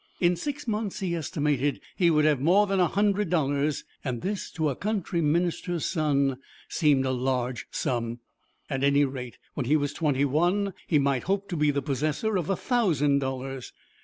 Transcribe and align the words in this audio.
In 0.19 0.35
six 0.35 0.67
months, 0.67 0.99
he 0.99 1.13
estimated, 1.15 1.79
he 1.95 2.09
would 2.09 2.25
have 2.25 2.41
more 2.41 2.65
than 2.65 2.79
a 2.79 2.87
hundred 2.87 3.29
dollars, 3.29 3.83
and 4.03 4.23
this 4.23 4.49
to 4.53 4.65
the 4.67 4.73
country 4.75 5.21
minister's 5.21 5.85
son 5.85 6.37
seemed 6.67 7.05
a 7.05 7.11
large 7.11 7.67
sum. 7.69 8.17
At 8.67 8.83
any 8.83 9.05
rate, 9.05 9.37
when 9.53 9.67
he 9.67 9.77
was 9.77 9.93
twenty 9.93 10.25
one 10.25 10.73
he 10.87 10.97
might 10.97 11.25
hope 11.25 11.47
to 11.49 11.55
be 11.55 11.69
the 11.69 11.83
possessor 11.83 12.35
of 12.35 12.49
a 12.49 12.55
thousand 12.55 13.19
dollars. 13.19 13.73